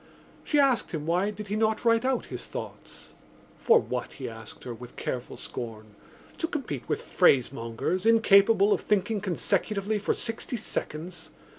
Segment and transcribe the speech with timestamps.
[0.43, 3.09] She asked him why did he not write out his thoughts.
[3.59, 5.93] For what, he asked her, with careful scorn.
[6.39, 11.29] To compete with phrasemongers, incapable of thinking consecutively for sixty seconds?